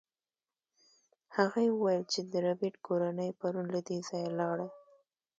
[1.37, 4.67] هغې وویل چې د ربیټ کورنۍ پرون له دې ځایه لاړه